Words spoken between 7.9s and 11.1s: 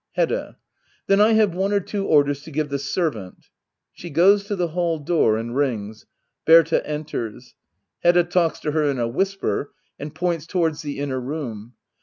Hedda talks to her in a whisper, and points towards the